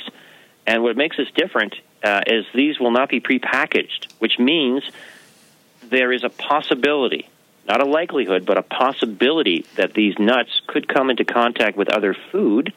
And 0.65 0.83
what 0.83 0.97
makes 0.97 1.17
this 1.17 1.29
different 1.35 1.75
uh, 2.03 2.21
is 2.25 2.45
these 2.53 2.79
will 2.79 2.91
not 2.91 3.09
be 3.09 3.19
prepackaged, 3.19 4.11
which 4.19 4.39
means 4.39 4.83
there 5.83 6.11
is 6.11 6.23
a 6.23 6.29
possibility, 6.29 7.29
not 7.67 7.81
a 7.81 7.85
likelihood, 7.85 8.45
but 8.45 8.57
a 8.57 8.63
possibility 8.63 9.65
that 9.77 9.93
these 9.93 10.15
nuts 10.19 10.61
could 10.67 10.87
come 10.87 11.09
into 11.09 11.23
contact 11.23 11.77
with 11.77 11.89
other 11.89 12.15
food, 12.31 12.73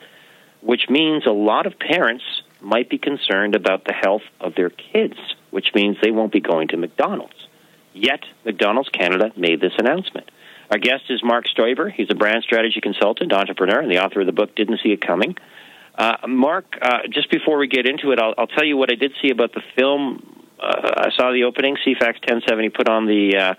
which 0.60 0.88
means 0.88 1.26
a 1.26 1.30
lot 1.30 1.66
of 1.66 1.78
parents 1.78 2.24
might 2.60 2.88
be 2.88 2.98
concerned 2.98 3.54
about 3.54 3.84
the 3.84 3.92
health 3.92 4.22
of 4.40 4.54
their 4.54 4.70
kids, 4.70 5.16
which 5.50 5.68
means 5.74 5.96
they 6.02 6.10
won't 6.10 6.32
be 6.32 6.40
going 6.40 6.68
to 6.68 6.76
McDonald's. 6.76 7.48
Yet, 7.92 8.24
McDonald's 8.44 8.88
Canada 8.88 9.30
made 9.36 9.60
this 9.60 9.72
announcement. 9.78 10.30
Our 10.70 10.78
guest 10.78 11.04
is 11.10 11.22
Marc 11.22 11.44
Stoiber. 11.46 11.92
He's 11.92 12.08
a 12.10 12.14
brand 12.14 12.42
strategy 12.42 12.80
consultant, 12.80 13.32
entrepreneur, 13.32 13.80
and 13.80 13.90
the 13.90 14.02
author 14.02 14.20
of 14.20 14.26
the 14.26 14.32
book 14.32 14.56
Didn't 14.56 14.80
See 14.82 14.90
It 14.90 15.00
Coming. 15.06 15.36
Uh, 15.94 16.16
Marc, 16.26 16.76
uh, 16.80 17.06
just 17.08 17.30
before 17.30 17.58
we 17.58 17.68
get 17.68 17.86
into 17.86 18.10
it, 18.10 18.18
I'll, 18.18 18.34
I'll, 18.36 18.48
tell 18.48 18.64
you 18.64 18.76
what 18.76 18.90
I 18.90 18.96
did 18.96 19.12
see 19.22 19.30
about 19.30 19.52
the 19.52 19.62
film. 19.76 20.44
Uh, 20.58 20.90
I 20.96 21.10
saw 21.16 21.30
the 21.30 21.44
opening. 21.44 21.76
CFAX 21.76 22.14
1070 22.26 22.70
put 22.70 22.88
on 22.88 23.06
the 23.06 23.54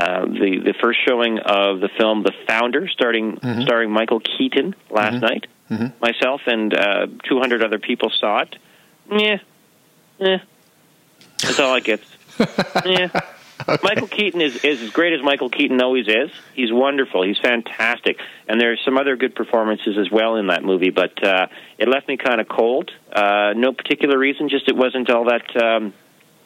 uh, 0.00 0.24
the 0.24 0.60
the 0.64 0.74
first 0.80 0.98
showing 1.06 1.38
of 1.38 1.80
the 1.80 1.90
film 1.98 2.22
The 2.22 2.32
Founder, 2.46 2.88
starting 2.88 3.36
mm-hmm. 3.36 3.62
starring 3.62 3.90
Michael 3.90 4.20
Keaton 4.20 4.74
last 4.88 5.14
mm-hmm. 5.14 5.24
night. 5.24 5.46
Mm-hmm. 5.70 5.86
Myself 6.00 6.40
and 6.46 6.74
uh, 6.74 7.06
200 7.28 7.62
other 7.62 7.78
people 7.78 8.10
saw 8.10 8.40
it. 8.40 8.56
Yeah, 9.10 9.38
yeah. 10.18 10.38
That's 11.42 11.60
all 11.60 11.74
I 11.74 11.80
get. 11.80 12.00
yeah. 12.84 13.10
Okay. 13.68 13.76
Michael 13.82 14.08
Keaton 14.08 14.40
is, 14.40 14.64
is 14.64 14.80
as 14.82 14.90
great 14.90 15.12
as 15.12 15.22
Michael 15.22 15.50
Keaton 15.50 15.80
always 15.82 16.08
is. 16.08 16.30
He's 16.54 16.72
wonderful. 16.72 17.22
He's 17.22 17.38
fantastic. 17.38 18.18
And 18.48 18.58
there's 18.58 18.80
some 18.84 18.96
other 18.96 19.16
good 19.16 19.34
performances 19.34 19.98
as 19.98 20.10
well 20.10 20.36
in 20.36 20.46
that 20.46 20.64
movie, 20.64 20.90
but 20.90 21.22
uh, 21.22 21.46
it 21.78 21.88
left 21.88 22.08
me 22.08 22.16
kind 22.16 22.40
of 22.40 22.48
cold. 22.48 22.90
Uh, 23.12 23.52
no 23.54 23.72
particular 23.72 24.18
reason, 24.18 24.48
just 24.48 24.68
it 24.68 24.76
wasn't 24.76 25.10
all 25.10 25.26
that. 25.26 25.62
Um, 25.62 25.92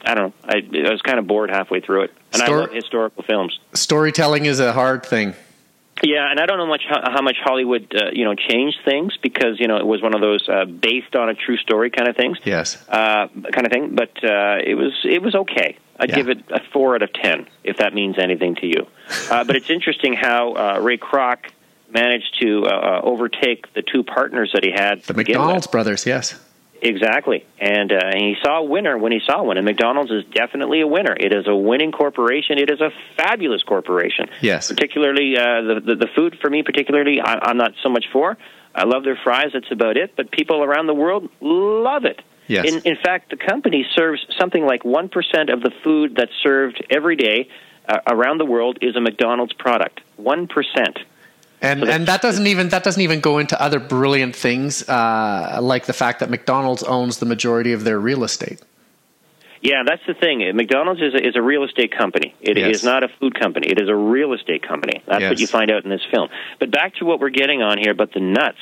I 0.04 0.14
don't 0.14 0.24
know. 0.24 0.32
I, 0.44 0.88
I 0.88 0.90
was 0.90 1.02
kind 1.02 1.18
of 1.18 1.26
bored 1.26 1.50
halfway 1.50 1.80
through 1.80 2.04
it. 2.04 2.14
And 2.34 2.42
Stor- 2.42 2.56
I 2.56 2.60
love 2.62 2.72
historical 2.72 3.22
films. 3.22 3.58
Storytelling 3.72 4.46
is 4.46 4.60
a 4.60 4.72
hard 4.72 5.06
thing. 5.06 5.34
Yeah, 6.02 6.28
and 6.28 6.40
I 6.40 6.46
don't 6.46 6.58
know 6.58 6.66
much 6.66 6.82
how, 6.88 7.00
how 7.04 7.22
much 7.22 7.36
Hollywood 7.42 7.94
uh, 7.94 8.10
you 8.12 8.24
know 8.24 8.34
changed 8.34 8.78
things 8.84 9.16
because 9.22 9.60
you 9.60 9.68
know 9.68 9.76
it 9.76 9.86
was 9.86 10.02
one 10.02 10.14
of 10.14 10.20
those 10.20 10.48
uh, 10.48 10.64
based 10.64 11.14
on 11.14 11.28
a 11.28 11.34
true 11.34 11.56
story 11.56 11.90
kind 11.90 12.08
of 12.08 12.16
things. 12.16 12.38
Yes, 12.44 12.76
uh, 12.88 13.28
kind 13.28 13.64
of 13.64 13.72
thing. 13.72 13.94
But 13.94 14.12
uh, 14.24 14.58
it 14.64 14.74
was 14.76 14.92
it 15.04 15.22
was 15.22 15.34
okay. 15.34 15.78
I'd 15.98 16.10
yeah. 16.10 16.16
give 16.16 16.28
it 16.28 16.50
a 16.50 16.60
four 16.72 16.96
out 16.96 17.02
of 17.02 17.12
ten 17.12 17.46
if 17.62 17.76
that 17.76 17.94
means 17.94 18.18
anything 18.18 18.56
to 18.56 18.66
you. 18.66 18.86
Uh, 19.30 19.44
but 19.44 19.54
it's 19.54 19.70
interesting 19.70 20.14
how 20.14 20.54
uh, 20.54 20.78
Ray 20.80 20.96
Kroc 20.96 21.38
managed 21.90 22.40
to 22.40 22.66
overtake 23.02 23.72
the 23.74 23.82
two 23.82 24.02
partners 24.02 24.50
that 24.54 24.64
he 24.64 24.70
had. 24.70 25.02
The 25.02 25.14
McDonald's 25.14 25.66
brothers, 25.66 26.06
yes. 26.06 26.38
Exactly, 26.84 27.46
and, 27.58 27.90
uh, 27.90 27.98
and 28.12 28.20
he 28.20 28.36
saw 28.42 28.58
a 28.58 28.62
winner 28.62 28.98
when 28.98 29.10
he 29.10 29.20
saw 29.26 29.42
one. 29.42 29.56
And 29.56 29.64
McDonald's 29.64 30.10
is 30.10 30.24
definitely 30.34 30.82
a 30.82 30.86
winner. 30.86 31.16
It 31.18 31.32
is 31.32 31.48
a 31.48 31.56
winning 31.56 31.92
corporation. 31.92 32.58
It 32.58 32.70
is 32.70 32.80
a 32.80 32.90
fabulous 33.16 33.62
corporation. 33.62 34.28
Yes, 34.42 34.68
particularly 34.68 35.36
uh, 35.36 35.62
the, 35.62 35.80
the 35.84 35.94
the 35.96 36.08
food 36.14 36.38
for 36.42 36.50
me. 36.50 36.62
Particularly, 36.62 37.20
I, 37.20 37.38
I'm 37.42 37.56
not 37.56 37.72
so 37.82 37.88
much 37.88 38.04
for. 38.12 38.36
I 38.74 38.84
love 38.84 39.02
their 39.04 39.16
fries. 39.16 39.50
That's 39.54 39.70
about 39.72 39.96
it. 39.96 40.14
But 40.14 40.30
people 40.30 40.62
around 40.62 40.86
the 40.86 40.94
world 40.94 41.30
love 41.40 42.04
it. 42.04 42.20
Yes. 42.46 42.70
In, 42.70 42.82
in 42.84 42.96
fact, 43.02 43.30
the 43.30 43.36
company 43.36 43.86
serves 43.94 44.24
something 44.38 44.66
like 44.66 44.82
1% 44.82 45.10
of 45.52 45.62
the 45.62 45.70
food 45.82 46.14
that's 46.16 46.32
served 46.42 46.84
every 46.90 47.16
day 47.16 47.48
uh, 47.88 48.00
around 48.06 48.38
the 48.38 48.44
world 48.44 48.78
is 48.82 48.96
a 48.96 49.00
McDonald's 49.00 49.52
product. 49.54 50.00
1%. 50.20 50.48
And 51.64 51.80
so 51.80 51.90
and 51.90 52.06
that 52.06 52.20
doesn't 52.22 52.46
even 52.46 52.68
that 52.68 52.84
doesn't 52.84 53.02
even 53.02 53.20
go 53.20 53.38
into 53.38 53.60
other 53.60 53.80
brilliant 53.80 54.36
things 54.36 54.88
uh, 54.88 55.58
like 55.62 55.86
the 55.86 55.92
fact 55.92 56.20
that 56.20 56.30
McDonald's 56.30 56.82
owns 56.82 57.18
the 57.18 57.26
majority 57.26 57.72
of 57.72 57.84
their 57.84 57.98
real 57.98 58.24
estate. 58.24 58.60
Yeah, 59.64 59.82
that's 59.86 60.02
the 60.06 60.12
thing. 60.12 60.44
McDonald's 60.54 61.00
is 61.00 61.14
a, 61.14 61.26
is 61.26 61.36
a 61.36 61.42
real 61.42 61.64
estate 61.64 61.96
company. 61.96 62.34
It 62.42 62.58
yes. 62.58 62.76
is 62.76 62.84
not 62.84 63.02
a 63.02 63.08
food 63.08 63.34
company. 63.38 63.68
It 63.68 63.80
is 63.80 63.88
a 63.88 63.94
real 63.94 64.34
estate 64.34 64.62
company. 64.62 65.02
That's 65.06 65.22
yes. 65.22 65.30
what 65.30 65.40
you 65.40 65.46
find 65.46 65.70
out 65.70 65.84
in 65.84 65.90
this 65.90 66.02
film. 66.10 66.28
But 66.60 66.70
back 66.70 66.96
to 66.96 67.06
what 67.06 67.18
we're 67.18 67.30
getting 67.30 67.62
on 67.62 67.78
here 67.78 67.90
about 67.90 68.12
the 68.12 68.20
nuts. 68.20 68.58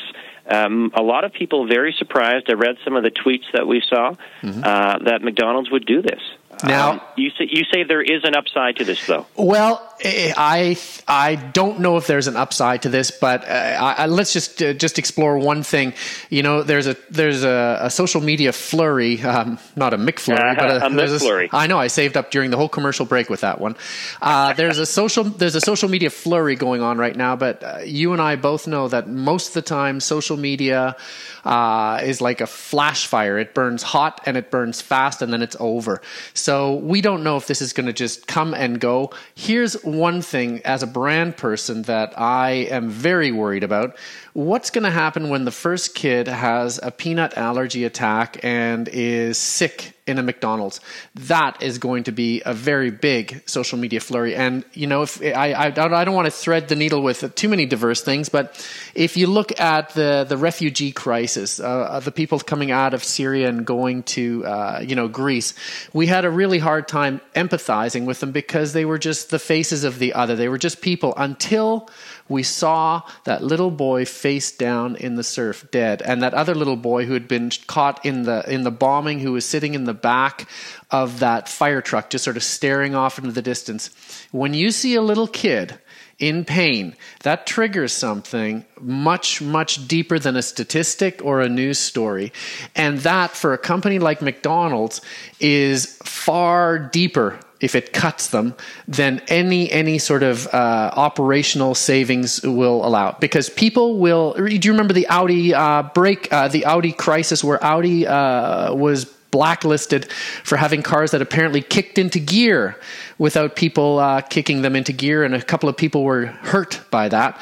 Um, 0.48 0.92
a 0.94 1.02
lot 1.02 1.24
of 1.24 1.32
people 1.32 1.66
very 1.66 1.92
surprised. 1.98 2.48
I 2.48 2.52
read 2.52 2.76
some 2.84 2.94
of 2.94 3.02
the 3.02 3.10
tweets 3.10 3.50
that 3.52 3.66
we 3.66 3.82
saw 3.88 4.14
mm-hmm. 4.42 4.62
uh, 4.62 4.98
that 5.10 5.22
McDonald's 5.22 5.72
would 5.72 5.86
do 5.86 6.02
this. 6.02 6.20
Now 6.64 6.92
um, 6.92 7.00
you 7.16 7.30
say 7.30 7.48
you 7.50 7.64
say 7.72 7.84
there 7.84 8.02
is 8.02 8.24
an 8.24 8.34
upside 8.34 8.76
to 8.76 8.84
this, 8.84 9.04
though. 9.06 9.26
Well, 9.36 9.92
I 10.04 10.76
I 11.08 11.36
don't 11.36 11.80
know 11.80 11.96
if 11.96 12.06
there's 12.06 12.26
an 12.26 12.36
upside 12.36 12.82
to 12.82 12.88
this, 12.88 13.10
but 13.10 13.44
uh, 13.44 13.94
I, 13.98 14.06
let's 14.06 14.32
just 14.32 14.62
uh, 14.62 14.72
just 14.72 14.98
explore 14.98 15.38
one 15.38 15.62
thing. 15.62 15.94
You 16.30 16.42
know, 16.42 16.62
there's 16.62 16.86
a 16.86 16.96
there's 17.10 17.44
a, 17.44 17.78
a 17.82 17.90
social 17.90 18.20
media 18.20 18.52
flurry, 18.52 19.20
um, 19.22 19.58
not 19.76 19.94
a 19.94 19.98
McFlurry, 19.98 20.52
uh, 20.52 20.54
but 20.54 20.70
a, 20.70 20.86
a 20.86 20.90
McFlurry. 20.90 21.48
I 21.52 21.66
know 21.66 21.78
I 21.78 21.88
saved 21.88 22.16
up 22.16 22.30
during 22.30 22.50
the 22.50 22.56
whole 22.56 22.68
commercial 22.68 23.06
break 23.06 23.30
with 23.30 23.40
that 23.40 23.60
one. 23.60 23.76
Uh, 24.20 24.52
there's 24.52 24.78
a 24.78 24.86
social 24.86 25.24
there's 25.24 25.54
a 25.54 25.60
social 25.60 25.88
media 25.88 26.10
flurry 26.10 26.56
going 26.56 26.82
on 26.82 26.98
right 26.98 27.16
now, 27.16 27.36
but 27.36 27.62
uh, 27.62 27.78
you 27.84 28.12
and 28.12 28.22
I 28.22 28.36
both 28.36 28.66
know 28.66 28.88
that 28.88 29.08
most 29.08 29.48
of 29.48 29.54
the 29.54 29.62
time 29.62 30.00
social 30.00 30.36
media 30.36 30.96
uh, 31.44 32.00
is 32.02 32.20
like 32.20 32.40
a 32.40 32.46
flash 32.46 33.06
fire. 33.06 33.38
It 33.38 33.54
burns 33.54 33.82
hot 33.82 34.20
and 34.26 34.36
it 34.36 34.50
burns 34.50 34.80
fast, 34.80 35.22
and 35.22 35.32
then 35.32 35.42
it's 35.42 35.56
over. 35.58 36.00
So 36.34 36.51
we 36.82 37.00
don't 37.00 37.22
know 37.22 37.36
if 37.36 37.46
this 37.46 37.62
is 37.62 37.72
going 37.72 37.86
to 37.86 37.92
just 37.92 38.26
come 38.26 38.54
and 38.54 38.80
go. 38.80 39.10
Here's 39.34 39.74
one 39.84 40.22
thing 40.22 40.60
as 40.64 40.82
a 40.82 40.86
brand 40.86 41.36
person 41.36 41.82
that 41.82 42.18
I 42.18 42.50
am 42.70 42.88
very 42.88 43.32
worried 43.32 43.64
about. 43.64 43.96
What's 44.34 44.70
going 44.70 44.84
to 44.84 44.90
happen 44.90 45.28
when 45.28 45.44
the 45.44 45.50
first 45.50 45.94
kid 45.94 46.26
has 46.26 46.80
a 46.82 46.90
peanut 46.90 47.36
allergy 47.36 47.84
attack 47.84 48.42
and 48.42 48.88
is 48.88 49.36
sick 49.36 49.92
in 50.06 50.18
a 50.18 50.22
McDonald's? 50.22 50.80
That 51.14 51.62
is 51.62 51.76
going 51.76 52.04
to 52.04 52.12
be 52.12 52.40
a 52.46 52.54
very 52.54 52.90
big 52.90 53.42
social 53.46 53.78
media 53.78 54.00
flurry. 54.00 54.34
And, 54.34 54.64
you 54.72 54.86
know, 54.86 55.02
if 55.02 55.20
I, 55.22 55.52
I, 55.52 55.66
I 55.66 55.70
don't 55.70 56.14
want 56.14 56.24
to 56.24 56.30
thread 56.30 56.68
the 56.68 56.76
needle 56.76 57.02
with 57.02 57.34
too 57.34 57.50
many 57.50 57.66
diverse 57.66 58.00
things, 58.00 58.30
but 58.30 58.66
if 58.94 59.18
you 59.18 59.26
look 59.26 59.60
at 59.60 59.90
the, 59.90 60.24
the 60.26 60.38
refugee 60.38 60.92
crisis, 60.92 61.60
uh, 61.60 62.00
the 62.02 62.10
people 62.10 62.40
coming 62.40 62.70
out 62.70 62.94
of 62.94 63.04
Syria 63.04 63.50
and 63.50 63.66
going 63.66 64.02
to, 64.04 64.46
uh, 64.46 64.80
you 64.82 64.96
know, 64.96 65.08
Greece, 65.08 65.52
we 65.92 66.06
had 66.06 66.24
a 66.24 66.30
really 66.30 66.58
hard 66.58 66.88
time 66.88 67.20
empathizing 67.36 68.06
with 68.06 68.20
them 68.20 68.32
because 68.32 68.72
they 68.72 68.86
were 68.86 68.98
just 68.98 69.28
the 69.28 69.38
faces 69.38 69.84
of 69.84 69.98
the 69.98 70.14
other. 70.14 70.36
They 70.36 70.48
were 70.48 70.56
just 70.56 70.80
people 70.80 71.12
until 71.18 71.90
we 72.32 72.42
saw 72.42 73.02
that 73.24 73.44
little 73.44 73.70
boy 73.70 74.04
face 74.04 74.50
down 74.50 74.96
in 74.96 75.14
the 75.14 75.22
surf 75.22 75.64
dead 75.70 76.02
and 76.02 76.22
that 76.22 76.34
other 76.34 76.54
little 76.54 76.76
boy 76.76 77.04
who 77.04 77.12
had 77.12 77.28
been 77.28 77.50
caught 77.66 78.04
in 78.04 78.24
the 78.24 78.42
in 78.52 78.64
the 78.64 78.70
bombing 78.70 79.20
who 79.20 79.32
was 79.32 79.44
sitting 79.44 79.74
in 79.74 79.84
the 79.84 79.94
back 79.94 80.48
of 80.90 81.20
that 81.20 81.48
fire 81.48 81.80
truck 81.80 82.10
just 82.10 82.24
sort 82.24 82.36
of 82.36 82.42
staring 82.42 82.94
off 82.94 83.18
into 83.18 83.30
the 83.30 83.42
distance 83.42 83.90
when 84.32 84.54
you 84.54 84.70
see 84.70 84.94
a 84.96 85.02
little 85.02 85.28
kid 85.28 85.78
in 86.22 86.44
pain, 86.44 86.94
that 87.24 87.46
triggers 87.46 87.92
something 87.92 88.64
much, 88.80 89.42
much 89.42 89.88
deeper 89.88 90.20
than 90.20 90.36
a 90.36 90.42
statistic 90.42 91.20
or 91.24 91.40
a 91.40 91.48
news 91.48 91.80
story. 91.80 92.32
And 92.76 92.98
that, 92.98 93.32
for 93.32 93.52
a 93.52 93.58
company 93.58 93.98
like 93.98 94.22
McDonald's, 94.22 95.00
is 95.40 95.96
far 96.04 96.78
deeper 96.78 97.40
if 97.62 97.74
it 97.74 97.92
cuts 97.92 98.28
them 98.28 98.54
then 98.86 99.22
any 99.28 99.70
any 99.72 99.98
sort 99.98 100.22
of 100.22 100.46
uh, 100.48 100.90
operational 100.94 101.74
savings 101.74 102.42
will 102.42 102.84
allow. 102.84 103.16
Because 103.20 103.48
people 103.48 103.98
will 103.98 104.34
do 104.34 104.44
you 104.52 104.72
remember 104.72 104.92
the 104.92 105.06
audi 105.08 105.54
uh, 105.54 105.82
break 105.94 106.30
uh, 106.32 106.48
the 106.48 106.66
audi 106.66 106.92
crisis 106.92 107.42
where 107.42 107.62
audi 107.64 108.06
uh, 108.06 108.74
was 108.74 109.06
blacklisted 109.32 110.12
for 110.44 110.56
having 110.56 110.82
cars 110.82 111.10
that 111.10 111.20
apparently 111.20 111.60
kicked 111.60 111.98
into 111.98 112.20
gear 112.20 112.78
without 113.18 113.56
people 113.56 113.98
uh, 113.98 114.20
kicking 114.20 114.62
them 114.62 114.76
into 114.76 114.92
gear? 114.92 115.24
And 115.24 115.34
a 115.34 115.42
couple 115.42 115.68
of 115.68 115.76
people 115.76 116.04
were 116.04 116.26
hurt 116.26 116.80
by 116.90 117.08
that. 117.08 117.40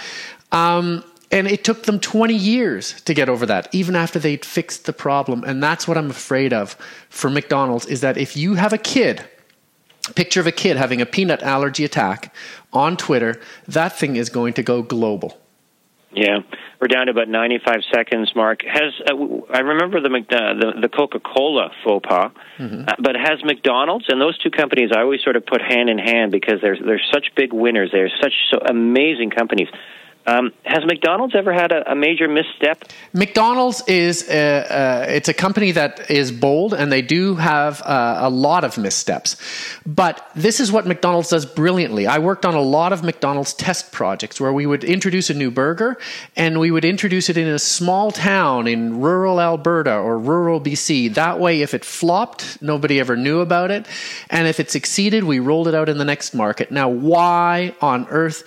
Um, 0.53 1.05
and 1.33 1.47
it 1.47 1.63
took 1.63 1.85
them 1.85 2.01
20 2.01 2.35
years 2.35 3.01
to 3.03 3.15
get 3.15 3.29
over 3.29 3.47
that, 3.47 3.73
even 3.73 3.95
after 3.95 4.19
they'd 4.19 4.45
fixed 4.45 4.87
the 4.87 4.93
problem. 4.93 5.45
And 5.45 5.63
that's 5.63 5.87
what 5.87 5.97
I'm 5.97 6.11
afraid 6.11 6.53
of 6.53 6.77
for 7.09 7.31
McDonald's 7.31 7.87
is 7.87 8.01
that 8.01 8.17
if 8.17 8.37
you 8.37 8.55
have 8.55 8.73
a 8.73 8.79
kid 8.79 9.25
picture 10.11 10.41
of 10.41 10.47
a 10.47 10.53
kid 10.53 10.77
having 10.77 11.01
a 11.01 11.07
peanut 11.07 11.43
allergy 11.43 11.85
attack 11.85 12.35
on 12.73 12.97
Twitter, 12.97 13.41
that 13.67 13.99
thing 13.99 14.17
is 14.17 14.29
going 14.29 14.55
to 14.55 14.63
go 14.63 14.83
global. 14.83 15.39
Yeah, 16.13 16.41
we're 16.81 16.89
down 16.89 17.07
to 17.07 17.13
about 17.13 17.29
95 17.29 17.83
seconds, 17.93 18.33
Marc. 18.35 18.63
Has 18.65 18.93
uh, 19.09 19.15
I 19.55 19.61
remember 19.61 20.01
the, 20.01 20.09
uh, 20.09 20.55
the, 20.55 20.81
the 20.83 20.89
Coca-Cola 20.89 21.71
faux 21.85 22.05
pas, 22.09 22.33
mm-hmm. 22.59 22.89
uh, 22.89 22.95
but 22.99 23.15
has 23.15 23.45
McDonald's 23.45 24.07
and 24.09 24.21
those 24.21 24.37
two 24.39 24.51
companies 24.51 24.91
I 24.95 25.03
always 25.03 25.23
sort 25.23 25.37
of 25.37 25.47
put 25.47 25.63
hand 25.63 25.89
in 25.89 25.99
hand 25.99 26.33
because 26.33 26.61
they're 26.61 26.77
they're 26.85 27.03
such 27.13 27.27
big 27.37 27.53
winners. 27.53 27.91
They're 27.93 28.11
such 28.21 28.33
so 28.51 28.59
amazing 28.59 29.31
companies. 29.31 29.69
Um, 30.27 30.53
has 30.65 30.85
McDonald's 30.85 31.35
ever 31.35 31.53
had 31.53 31.73
a, 31.73 31.93
a 31.93 31.95
major 31.95 32.29
misstep? 32.29 32.85
McDonald's 33.13 33.83
is 33.89 34.29
a, 34.29 34.61
uh, 34.71 35.07
it's 35.09 35.29
a 35.29 35.35
company 35.35 35.73
that 35.73 36.11
is 36.11 36.31
bold, 36.31 36.75
and 36.75 36.93
they 36.93 37.03
do 37.03 37.37
have 37.37 37.81
uh, 37.83 38.19
a 38.21 38.31
lot 38.31 38.63
of 38.63 38.77
missteps. 38.77 39.37
But 39.87 40.31
this 40.37 40.61
is 40.61 40.71
what 40.71 40.87
McDonald's 40.87 41.31
does 41.31 41.47
brilliantly. 41.47 42.07
I 42.07 42.19
worked 42.19 42.45
on 42.45 42.55
a 42.55 42.61
lot 42.61 42.93
of 42.93 43.03
McDonald's 43.03 43.55
test 43.55 43.93
projects 43.93 44.41
where 44.41 44.53
we 44.53 44.67
would 44.67 44.85
introduce 44.85 45.31
a 45.31 45.35
new 45.35 45.51
burger, 45.51 45.99
and 46.37 46.61
we 46.61 46.71
would 46.71 46.85
introduce 46.85 47.29
it 47.31 47.37
in 47.37 47.49
a 47.49 47.59
small 47.59 48.11
town 48.11 48.69
in 48.69 49.01
rural 49.01 49.41
Alberta 49.41 49.97
or 49.97 50.19
rural 50.19 50.61
BC. 50.61 51.15
That 51.15 51.41
way, 51.41 51.63
if 51.63 51.73
it 51.73 51.85
flopped, 51.85 52.61
nobody 52.63 53.01
ever 53.01 53.17
knew 53.17 53.41
about 53.41 53.71
it, 53.71 53.87
and 54.29 54.47
if 54.47 54.61
it 54.61 54.71
succeeded, 54.71 55.25
we 55.25 55.39
rolled 55.39 55.67
it 55.67 55.75
out 55.75 55.89
in 55.89 55.97
the 55.97 56.05
next 56.05 56.35
market. 56.35 56.71
Now, 56.71 56.89
why 56.89 57.75
on 57.81 58.07
earth 58.11 58.45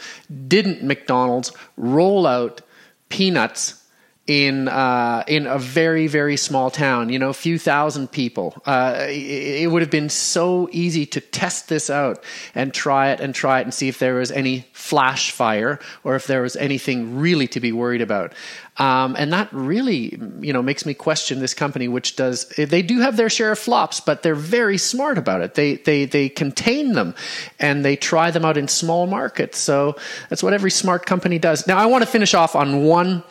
didn't 0.48 0.84
McDonald's 0.84 1.52
roll 1.78 2.28
out 2.28 2.62
peanuts 3.10 3.84
in 4.26 4.70
uh, 4.70 5.24
in 5.28 5.46
a 5.48 5.60
very 5.60 6.08
very 6.08 6.38
small 6.38 6.72
town, 6.72 7.10
you 7.10 7.20
know, 7.20 7.30
a 7.30 7.34
few 7.34 7.60
thousand 7.60 8.10
people. 8.10 8.62
Uh, 8.66 9.08
it, 9.10 9.64
it, 9.64 9.72
would 9.72 9.82
have 9.82 9.92
been 9.92 10.10
so 10.10 10.70
easy 10.72 11.06
to 11.06 11.20
test 11.20 11.68
this 11.68 11.90
out 11.90 12.24
and 12.56 12.74
try 12.74 13.10
it 13.10 13.20
and 13.20 13.36
try 13.36 13.60
it 13.60 13.64
and 13.64 13.74
see 13.74 13.90
if 13.90 14.00
there 14.00 14.16
was 14.16 14.32
any 14.32 14.66
flash 14.72 15.32
fire 15.32 15.78
or 16.06 16.16
if 16.16 16.26
there 16.26 16.42
was 16.42 16.56
anything 16.56 17.18
really 17.20 17.48
to 17.48 17.60
be 17.60 17.74
worried 17.74 18.02
about. 18.02 18.34
Um, 18.78 19.16
and 19.20 19.32
that 19.34 19.50
really, 19.52 20.20
you 20.42 20.52
know, 20.52 20.64
makes 20.64 20.84
me 20.84 20.96
question 20.96 21.40
this 21.40 21.54
company, 21.54 21.88
which 21.88 22.16
does 22.16 22.48
they 22.50 22.82
do 22.82 23.02
have 23.02 23.18
their 23.18 23.30
share 23.30 23.52
of 23.52 23.60
flops, 23.60 24.00
but 24.00 24.24
they're 24.24 24.34
very 24.34 24.80
smart 24.80 25.20
about 25.20 25.42
it. 25.42 25.54
They 25.54 25.76
they 25.76 26.06
they 26.06 26.28
contain 26.28 26.94
them, 26.94 27.14
and 27.60 27.86
they 27.86 27.96
try 27.96 28.32
them 28.32 28.44
out 28.44 28.58
in 28.58 28.68
small 28.68 29.06
markets. 29.06 29.60
So 29.60 29.96
that's 30.30 30.42
what 30.42 30.54
every 30.54 30.72
smart 30.72 31.06
company 31.06 31.38
does. 31.38 31.68
Now 31.68 31.78
I 31.78 31.86
want 31.86 32.04
to 32.04 32.10
finish 32.10 32.34
off 32.34 32.56
on 32.56 32.84
one 32.84 33.24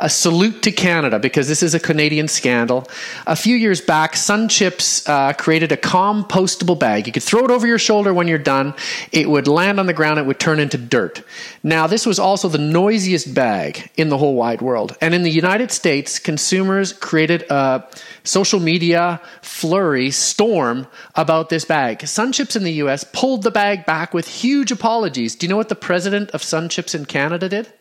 a 0.00 0.10
salute 0.10 0.62
to 0.64 0.72
Canada 0.72 1.20
because 1.20 1.46
this 1.46 1.62
is 1.62 1.74
a 1.74 1.80
Canadian 1.80 2.26
scandal. 2.26 2.88
A 3.28 3.36
few 3.36 3.54
years 3.54 3.80
back, 3.80 4.16
Sun 4.16 4.48
Chips 4.48 5.08
uh, 5.08 5.32
created 5.34 5.70
a 5.70 5.76
compostable 5.76 6.78
bag. 6.78 7.06
You 7.06 7.12
could 7.12 7.22
throw 7.22 7.44
it 7.44 7.52
over 7.52 7.68
your 7.68 7.78
shoulder 7.78 8.12
when 8.12 8.26
you're 8.26 8.38
done. 8.38 8.74
It 9.12 9.30
would 9.30 9.46
land 9.46 9.78
on 9.78 9.86
the 9.86 9.92
ground. 9.92 10.18
It 10.18 10.26
would 10.26 10.40
turn 10.40 10.58
into 10.58 10.76
dirt. 10.76 11.22
Now 11.62 11.86
this 11.86 12.04
was 12.04 12.18
also 12.18 12.48
the 12.48 12.58
noisiest 12.58 13.32
bag 13.32 13.90
in 13.96 14.08
the 14.08 14.18
whole 14.18 14.34
wide 14.34 14.60
world 14.60 14.87
world. 14.88 14.98
And 15.00 15.14
in 15.14 15.22
the 15.22 15.30
United 15.30 15.70
States, 15.70 16.18
consumers 16.18 16.92
created 16.92 17.44
a 17.50 17.84
social 18.24 18.60
media 18.60 19.20
flurry 19.42 20.10
storm 20.10 20.86
about 21.14 21.48
this 21.48 21.64
bag. 21.64 22.06
Sun 22.06 22.32
Chips 22.32 22.56
in 22.56 22.64
the 22.64 22.84
US 22.84 23.04
pulled 23.12 23.42
the 23.42 23.50
bag 23.50 23.86
back 23.86 24.14
with 24.14 24.28
huge 24.28 24.72
apologies. 24.72 25.36
Do 25.36 25.46
you 25.46 25.50
know 25.50 25.56
what 25.56 25.68
the 25.68 25.74
president 25.74 26.30
of 26.30 26.42
Sun 26.42 26.68
Chips 26.68 26.94
in 26.94 27.04
Canada 27.04 27.48
did? 27.48 27.72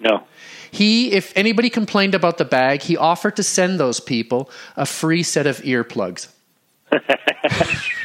No. 0.00 0.24
He, 0.70 1.12
if 1.12 1.32
anybody 1.36 1.70
complained 1.70 2.14
about 2.14 2.38
the 2.38 2.44
bag, 2.44 2.82
he 2.82 2.96
offered 2.96 3.36
to 3.36 3.42
send 3.42 3.80
those 3.80 4.00
people 4.00 4.50
a 4.76 4.84
free 4.84 5.22
set 5.22 5.46
of 5.46 5.58
earplugs. 5.62 6.28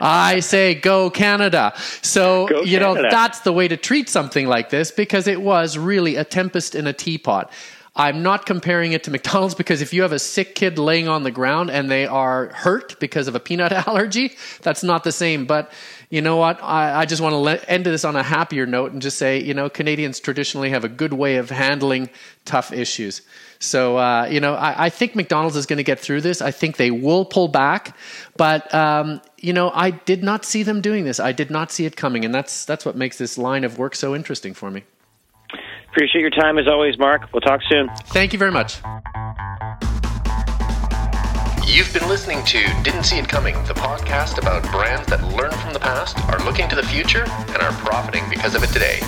I 0.00 0.40
say 0.40 0.74
go 0.74 1.10
Canada. 1.10 1.72
So, 2.02 2.46
go 2.48 2.62
you 2.62 2.78
Canada. 2.78 3.02
know, 3.02 3.10
that's 3.10 3.40
the 3.40 3.52
way 3.52 3.68
to 3.68 3.76
treat 3.76 4.08
something 4.08 4.46
like 4.46 4.70
this 4.70 4.90
because 4.90 5.26
it 5.26 5.40
was 5.40 5.78
really 5.78 6.16
a 6.16 6.24
tempest 6.24 6.74
in 6.74 6.86
a 6.86 6.92
teapot. 6.92 7.52
I'm 7.98 8.22
not 8.22 8.46
comparing 8.46 8.92
it 8.92 9.02
to 9.04 9.10
McDonald's 9.10 9.56
because 9.56 9.82
if 9.82 9.92
you 9.92 10.02
have 10.02 10.12
a 10.12 10.20
sick 10.20 10.54
kid 10.54 10.78
laying 10.78 11.08
on 11.08 11.24
the 11.24 11.32
ground 11.32 11.68
and 11.68 11.90
they 11.90 12.06
are 12.06 12.46
hurt 12.50 12.98
because 13.00 13.26
of 13.26 13.34
a 13.34 13.40
peanut 13.40 13.72
allergy, 13.88 14.36
that's 14.62 14.84
not 14.84 15.02
the 15.02 15.10
same. 15.10 15.46
But 15.46 15.72
you 16.08 16.22
know 16.22 16.36
what? 16.36 16.62
I, 16.62 17.00
I 17.00 17.06
just 17.06 17.20
want 17.20 17.32
to 17.32 17.38
let, 17.38 17.68
end 17.68 17.84
this 17.84 18.04
on 18.04 18.14
a 18.14 18.22
happier 18.22 18.66
note 18.66 18.92
and 18.92 19.02
just 19.02 19.18
say, 19.18 19.42
you 19.42 19.52
know, 19.52 19.68
Canadians 19.68 20.20
traditionally 20.20 20.70
have 20.70 20.84
a 20.84 20.88
good 20.88 21.12
way 21.12 21.36
of 21.36 21.50
handling 21.50 22.08
tough 22.44 22.72
issues. 22.72 23.22
So, 23.60 23.96
uh, 23.96 24.28
you 24.30 24.40
know, 24.40 24.54
I, 24.54 24.86
I, 24.86 24.88
think 24.88 25.16
McDonald's 25.16 25.56
is 25.56 25.66
going 25.66 25.78
to 25.78 25.84
get 25.84 25.98
through 25.98 26.20
this. 26.20 26.40
I 26.40 26.52
think 26.52 26.76
they 26.76 26.92
will 26.92 27.24
pull 27.24 27.48
back, 27.48 27.96
but 28.36 28.72
um, 28.72 29.20
you 29.36 29.52
know, 29.52 29.70
I 29.74 29.90
did 29.90 30.22
not 30.22 30.44
see 30.44 30.62
them 30.62 30.80
doing 30.80 31.04
this. 31.04 31.18
I 31.18 31.32
did 31.32 31.50
not 31.50 31.72
see 31.72 31.84
it 31.84 31.96
coming, 31.96 32.24
and 32.24 32.32
that's 32.32 32.64
that's 32.64 32.84
what 32.84 32.94
makes 32.94 33.18
this 33.18 33.36
line 33.36 33.64
of 33.64 33.76
work 33.76 33.96
so 33.96 34.14
interesting 34.14 34.54
for 34.54 34.70
me. 34.70 34.84
Appreciate 35.90 36.20
your 36.20 36.30
time 36.30 36.58
as 36.58 36.68
always, 36.68 36.98
Marc. 36.98 37.32
We'll 37.32 37.40
talk 37.40 37.60
soon. 37.68 37.88
Thank 38.06 38.32
you 38.32 38.38
very 38.38 38.52
much. 38.52 38.80
You've 41.66 41.92
been 41.92 42.08
listening 42.08 42.44
to 42.44 42.64
Didn't 42.82 43.04
See 43.04 43.18
It 43.18 43.28
Coming, 43.28 43.54
the 43.64 43.74
podcast 43.74 44.38
about 44.38 44.62
brands 44.70 45.06
that 45.08 45.22
learn 45.34 45.50
from 45.50 45.72
the 45.72 45.80
past, 45.80 46.18
are 46.28 46.38
looking 46.44 46.68
to 46.68 46.76
the 46.76 46.82
future, 46.82 47.24
and 47.28 47.56
are 47.56 47.72
profiting 47.72 48.24
because 48.30 48.54
of 48.54 48.62
it 48.62 48.68
today. 48.68 49.00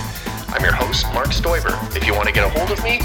I'm 0.49 0.63
your 0.63 0.73
host, 0.73 1.07
Marc 1.15 1.29
Stoiber. 1.29 1.97
If 1.97 2.07
you 2.07 2.15
want 2.15 2.27
to 2.27 2.35
get 2.35 2.45
a 2.45 2.51
hold 2.51 2.71
of 2.71 2.83
me, 2.83 3.01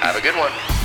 Have 0.00 0.16
a 0.16 0.20
good 0.20 0.36
one. 0.36 0.77